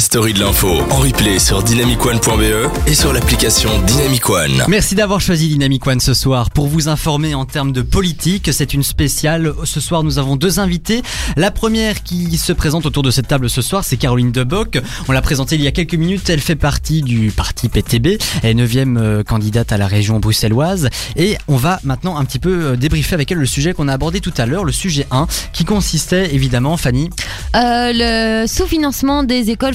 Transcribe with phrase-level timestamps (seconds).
[0.00, 4.64] la story de l'info en replay sur dynamicone.be et sur l'application Dynamic One.
[4.66, 6.48] Merci d'avoir choisi Dynamic One ce soir.
[6.48, 9.52] Pour vous informer en termes de politique, c'est une spéciale.
[9.64, 11.02] Ce soir, nous avons deux invités.
[11.36, 14.80] La première qui se présente autour de cette table ce soir, c'est Caroline Deboc.
[15.06, 16.30] On l'a présentée il y a quelques minutes.
[16.30, 18.16] Elle fait partie du parti PTB.
[18.42, 20.88] Elle est neuvième euh, candidate à la région bruxelloise.
[21.16, 23.92] Et on va maintenant un petit peu euh, débriefer avec elle le sujet qu'on a
[23.92, 27.10] abordé tout à l'heure, le sujet 1, qui consistait évidemment, Fanny,
[27.54, 29.74] Euh, le sous-financement des écoles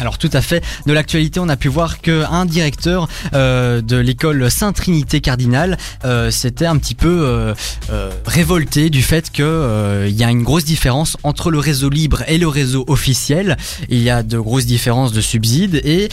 [0.00, 0.64] Alors tout à fait.
[0.86, 6.30] De l'actualité, on a pu voir que un directeur euh, de l'école Sainte-Trinité Cardinal euh,
[6.30, 7.54] s'était un petit peu euh,
[7.90, 11.90] euh, révolté du fait que euh, il y a une grosse différence entre le réseau
[11.90, 13.56] libre et le réseau officiel.
[13.88, 16.08] Il y a de grosses différences de subsides et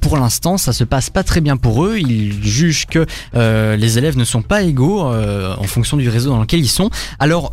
[0.00, 1.98] pour l'instant, ça se passe pas très bien pour eux.
[1.98, 6.60] Ils jugent que les élèves ne sont pas égaux en fonction du réseau dans lequel
[6.60, 6.90] ils sont.
[7.18, 7.50] Alors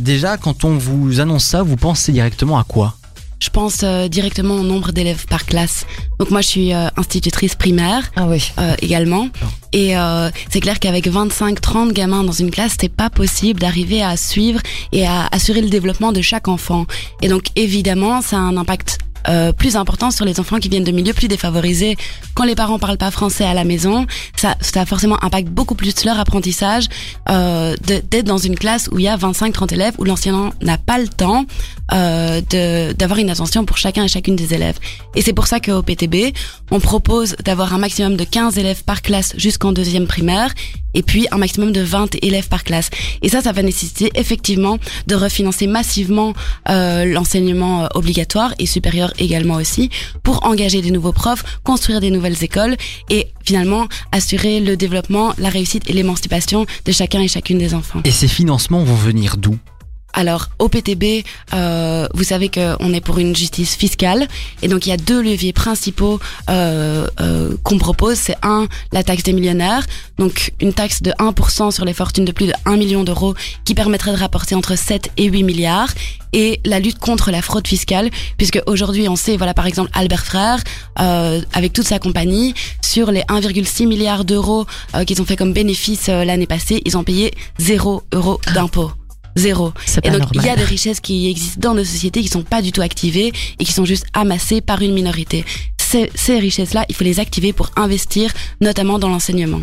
[0.00, 2.97] déjà, quand on vous annonce ça, vous pensez directement à quoi?
[3.40, 5.86] Je pense euh, directement au nombre d'élèves par classe.
[6.18, 8.42] Donc moi, je suis euh, institutrice primaire Ah oui.
[8.58, 9.28] euh, également.
[9.72, 14.16] Et euh, c'est clair qu'avec 25-30 gamins dans une classe, c'était pas possible d'arriver à
[14.16, 14.60] suivre
[14.92, 16.86] et à assurer le développement de chaque enfant.
[17.22, 20.84] Et donc évidemment, ça a un impact euh, plus important sur les enfants qui viennent
[20.84, 21.96] de milieux plus défavorisés.
[22.34, 26.04] Quand les parents parlent pas français à la maison, ça, ça forcément impact beaucoup plus
[26.04, 26.86] leur apprentissage
[27.28, 30.98] euh, d'être dans une classe où il y a 25-30 élèves, où l'enseignant n'a pas
[30.98, 31.44] le temps
[31.92, 32.40] euh,
[32.92, 34.78] d'avoir une attention pour chacun et chacune des élèves.
[35.14, 36.34] Et c'est pour ça qu'au PTB,
[36.70, 40.52] on propose d'avoir un maximum de 15 élèves par classe jusqu'en deuxième primaire
[40.94, 42.90] et puis un maximum de 20 élèves par classe.
[43.22, 46.34] Et ça, ça va nécessiter effectivement de refinancer massivement
[46.68, 49.90] euh, l'enseignement euh, obligatoire et supérieur également aussi
[50.22, 52.76] pour engager des nouveaux profs, construire des nouvelles écoles
[53.10, 58.00] et finalement assurer le développement, la réussite et l'émancipation de chacun et chacune des enfants.
[58.04, 59.56] Et ces financements vont venir d'où?
[60.14, 64.26] Alors, au PTB, euh, vous savez qu'on est pour une justice fiscale,
[64.62, 66.18] et donc il y a deux leviers principaux
[66.50, 68.16] euh, euh, qu'on propose.
[68.16, 69.86] C'est un, la taxe des millionnaires,
[70.18, 73.74] donc une taxe de 1% sur les fortunes de plus de 1 million d'euros, qui
[73.74, 75.90] permettrait de rapporter entre 7 et 8 milliards,
[76.32, 80.24] et la lutte contre la fraude fiscale, puisque aujourd'hui on sait, voilà par exemple Albert
[80.24, 80.62] Frère,
[81.00, 85.52] euh, avec toute sa compagnie, sur les 1,6 milliards d'euros euh, qu'ils ont fait comme
[85.52, 88.90] bénéfice euh, l'année passée, ils ont payé 0 euros d'impôts.
[89.38, 89.72] Zéro.
[90.02, 92.60] Et donc, il y a des richesses qui existent dans nos sociétés qui sont pas
[92.60, 95.44] du tout activées et qui sont juste amassées par une minorité.
[95.80, 99.62] Ces, ces richesses-là, il faut les activer pour investir, notamment dans l'enseignement.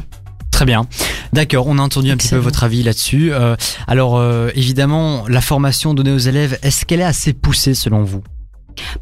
[0.51, 0.87] Très bien.
[1.33, 3.33] D'accord, on a entendu un petit peu votre avis là-dessus.
[3.33, 8.03] Euh, alors, euh, évidemment, la formation donnée aux élèves, est-ce qu'elle est assez poussée selon
[8.03, 8.23] vous?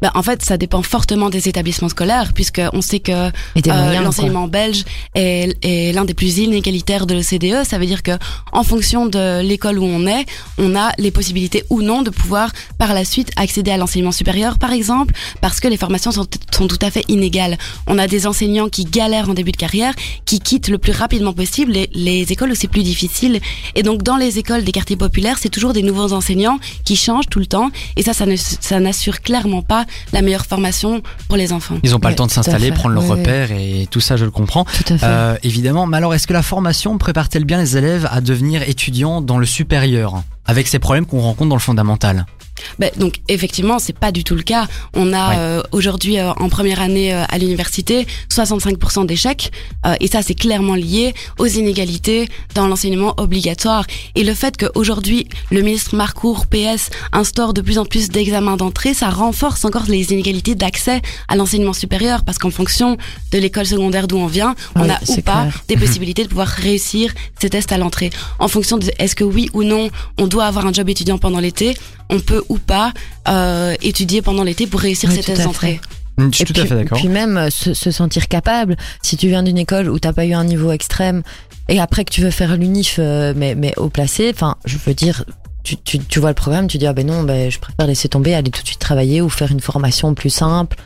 [0.02, 3.30] Ben, en fait, ça dépend fortement des établissements scolaires, puisque on sait que
[3.66, 7.64] Euh, l'enseignement belge est, est l'un des plus inégalitaires de l'OCDE.
[7.64, 8.12] Ça veut dire que,
[8.52, 10.26] en fonction de l'école où on est,
[10.58, 14.58] on a les possibilités ou non de pouvoir par la suite accéder à l'enseignement supérieur,
[14.58, 17.56] par exemple, parce que les formations sont, sont tout à fait inégales.
[17.86, 21.32] On a des enseignants qui galèrent en début de carrière, qui quittent le plus rapidement
[21.32, 23.40] possible les, les écoles où c'est plus difficile.
[23.74, 27.28] Et donc, dans les écoles des quartiers populaires, c'est toujours des nouveaux enseignants qui changent
[27.30, 27.70] tout le temps.
[27.96, 31.76] Et ça, ça n'assure clairement pas la meilleure formation pour les enfants.
[31.82, 33.18] Ils n'ont pas Ouais, le temps de s'installer, prendre leurs ouais.
[33.18, 34.64] repères et tout ça, je le comprends.
[34.64, 35.06] Tout à fait.
[35.06, 39.20] Euh, évidemment, mais alors est-ce que la formation prépare-t-elle bien les élèves à devenir étudiants
[39.20, 42.26] dans le supérieur avec ces problèmes qu'on rencontre dans le fondamental?
[42.78, 44.66] Ben, donc effectivement, c'est pas du tout le cas.
[44.94, 45.36] On a Ouais.
[45.38, 49.50] euh, aujourd'hui euh, en première année euh, à l'université 65% d'échecs
[49.86, 55.28] euh, et ça c'est clairement lié aux inégalités dans l'enseignement obligatoire et le fait qu'aujourd'hui
[55.50, 60.12] le ministre Marcourt PS instaure de plus en plus d'examens d'entrée, ça renforce encore les
[60.12, 62.96] inégalités d'accès à l'enseignement supérieur parce qu'en fonction
[63.32, 65.62] de l'école secondaire d'où on vient, on a ou pas clair.
[65.68, 68.10] des possibilités de pouvoir réussir ces tests à l'entrée.
[68.38, 69.88] En fonction de est-ce que oui ou non
[70.18, 71.76] on doit avoir un job étudiant pendant l'été,
[72.10, 72.92] on peut ou pas
[73.28, 75.80] euh, étudier pendant l'été pour réussir Oui, ces tout tests à d'entrée.
[76.18, 76.98] Je suis Et tout puis, à fait d'accord.
[76.98, 78.76] Puis même euh, se, se sentir capable.
[79.02, 81.22] Si tu viens d'une école où t'as pas eu un niveau extrême
[81.68, 84.94] et après que tu veux faire l'unif euh, mais mais au placé, enfin je veux
[84.94, 85.24] dire.
[85.64, 88.06] Tu, tu, tu vois le programme, tu dis ah ben non, ben je préfère laisser
[88.10, 90.76] tomber, aller tout de suite travailler ou faire une formation plus simple.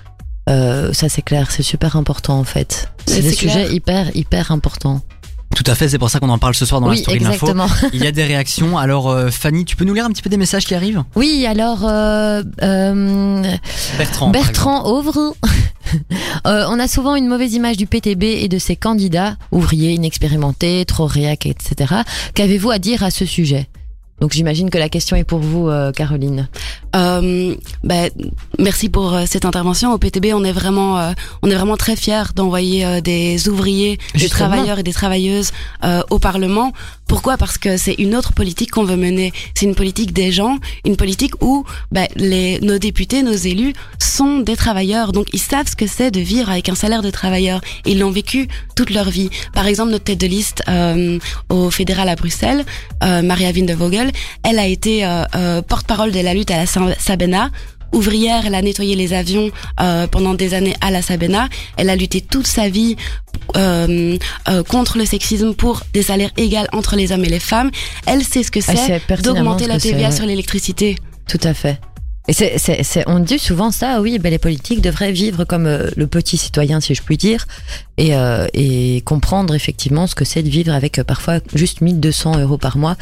[0.48, 2.88] Euh, ça c'est clair, c'est super important en fait.
[3.04, 3.52] C'est des clair.
[3.52, 5.02] sujets hyper hyper importants.
[5.54, 7.24] Tout à fait, c'est pour ça qu'on en parle ce soir dans la story de
[7.24, 7.48] l'info.
[7.92, 8.78] Il y a des réactions.
[8.78, 11.02] Alors, euh, Fanny, tu peux nous lire un petit peu des messages qui arrivent?
[11.16, 13.56] Oui, alors euh, euh,
[13.96, 14.30] Bertrand.
[14.30, 15.34] Bertrand Auvre.
[16.44, 21.06] On a souvent une mauvaise image du PTB et de ses candidats, ouvriers inexpérimentés, trop
[21.06, 22.02] réac, etc.
[22.34, 23.68] Qu'avez-vous à dire à ce sujet?
[24.20, 26.48] Donc j'imagine que la question est pour vous, euh, Caroline.
[26.96, 27.54] Euh,
[27.84, 28.10] ben,
[28.58, 29.92] merci pour euh, cette intervention.
[29.92, 31.12] Au PTB, on est vraiment, euh,
[31.42, 35.52] on est vraiment très fiers d'envoyer euh, des ouvriers, des travailleurs et des travailleuses
[35.84, 36.72] euh, au Parlement.
[37.06, 37.36] Pourquoi?
[37.38, 39.32] Parce que c'est une autre politique qu'on veut mener.
[39.54, 44.38] C'est une politique des gens, une politique où ben, les, nos députés, nos élus sont
[44.40, 45.12] des travailleurs.
[45.12, 47.60] Donc ils savent ce que c'est de vivre avec un salaire de travailleur.
[47.86, 49.30] Ils l'ont vécu toute leur vie.
[49.54, 51.18] Par exemple, notre tête de liste euh,
[51.48, 52.64] au fédéral à Bruxelles,
[53.02, 53.72] euh, Maria Vinde
[54.42, 57.50] Elle a été euh, euh, porte-parole de la lutte à la Sa- Sabena.
[57.94, 59.50] Ouvrière, elle a nettoyé les avions
[59.80, 61.48] euh, pendant des années à la Sabena.
[61.78, 62.96] Elle a lutté toute sa vie
[63.56, 64.18] euh,
[64.48, 67.70] euh, contre le sexisme pour des salaires égaux entre les hommes et les femmes.
[68.06, 70.96] Elle sait ce que sait c'est d'augmenter ce la TVA sur l'électricité.
[71.26, 71.80] Tout à fait.
[72.28, 72.34] Et
[73.06, 75.64] on dit souvent ça, oui, ben les politiques devraient vivre comme
[75.96, 77.46] le petit citoyen, si je puis dire,
[77.96, 78.12] et,
[78.52, 82.96] et comprendre effectivement ce que c'est de vivre avec parfois juste 1200 euros par mois,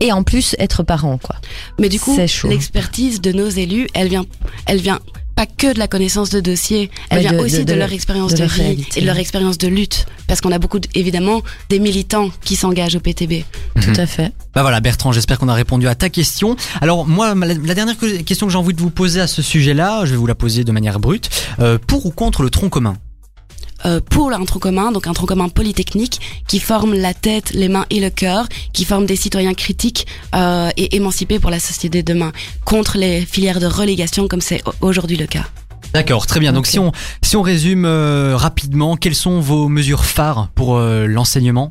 [0.00, 1.36] et en plus être parent, quoi.
[1.78, 2.16] Mais du coup,
[2.48, 4.24] l'expertise de nos élus, elle vient,
[4.66, 5.00] elle vient
[5.36, 7.78] pas que de la connaissance de dossier, elle Mais vient de- aussi de- de, de
[7.78, 8.98] leur expérience de de, leur vie réalité.
[8.98, 10.06] et de leur expérience de lutte.
[10.28, 13.44] Parce qu'on a beaucoup, évidemment, des militants qui s'engagent au PTB.
[13.82, 14.32] Tout à fait.
[14.54, 16.54] Bah voilà Bertrand, j'espère qu'on a répondu à ta question.
[16.80, 19.42] Alors moi, la, la dernière que- question que j'ai envie de vous poser à ce
[19.42, 21.28] sujet-là, je vais vous la poser de manière brute.
[21.58, 22.96] Euh, pour ou contre le tronc commun?
[23.86, 27.68] Euh, pour un tronc commun, donc un tronc commun polytechnique qui forme la tête, les
[27.68, 32.02] mains et le cœur, qui forme des citoyens critiques euh, et émancipés pour la société
[32.02, 32.32] de demain,
[32.64, 35.44] contre les filières de relégation comme c'est au- aujourd'hui le cas.
[35.92, 36.52] D'accord, très bien.
[36.52, 36.90] Donc si on
[37.22, 41.70] si on résume euh, rapidement, quelles sont vos mesures phares pour euh, l'enseignement?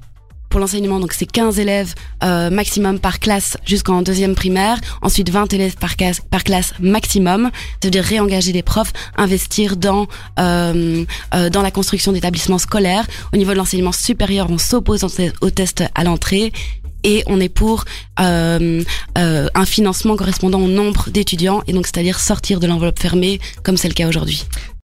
[0.54, 5.52] Pour l'enseignement, donc c'est 15 élèves euh, maximum par classe jusqu'en deuxième primaire, ensuite 20
[5.52, 7.50] élèves par classe, par classe maximum,
[7.82, 10.06] ça veut dire réengager des profs, investir dans
[10.40, 13.08] euh, euh, dans la construction d'établissements scolaires.
[13.34, 15.04] Au niveau de l'enseignement supérieur, on s'oppose
[15.42, 16.52] aux tests à l'entrée
[17.04, 17.86] et on est pour
[18.20, 18.84] euh,
[19.18, 23.78] euh, un financement correspondant au nombre d'étudiants et donc c'est-à-dire sortir de l'enveloppe fermée comme
[23.78, 24.46] c'est le cas aujourd'hui.